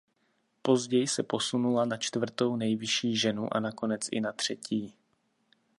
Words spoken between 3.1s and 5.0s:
ženu a nakonec i na třetí.